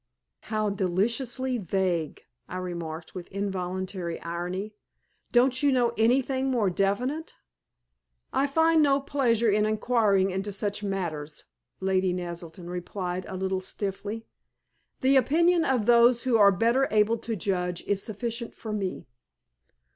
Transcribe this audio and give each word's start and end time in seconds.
"How 0.45 0.71
deliciously 0.71 1.59
vague!" 1.59 2.23
I 2.49 2.57
remarked, 2.57 3.13
with 3.13 3.27
involuntary 3.27 4.19
irony. 4.21 4.73
"Don't 5.31 5.61
you 5.61 5.71
know 5.71 5.93
anything 5.95 6.49
more 6.49 6.71
definite?" 6.71 7.35
"I 8.33 8.47
find 8.47 8.81
no 8.81 8.99
pleasure 8.99 9.51
in 9.51 9.67
inquiring 9.67 10.31
into 10.31 10.51
such 10.51 10.81
matters," 10.81 11.43
Lady 11.79 12.13
Naselton 12.13 12.67
replied 12.67 13.25
a 13.27 13.37
little 13.37 13.61
stiffly. 13.61 14.25
"The 15.01 15.17
opinion 15.17 15.63
of 15.65 15.85
those 15.85 16.23
who 16.23 16.35
are 16.35 16.51
better 16.51 16.87
able 16.89 17.19
to 17.19 17.35
judge 17.35 17.83
is 17.83 18.01
sufficient 18.01 18.55
for 18.55 18.73
me." 18.73 19.05